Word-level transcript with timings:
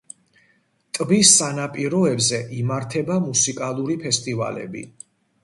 ტბის 0.97 1.33
სანაპიროებზე 1.41 2.39
იმართება 2.61 3.19
მუსიკალური 3.27 4.01
ფესტივალები. 4.07 4.85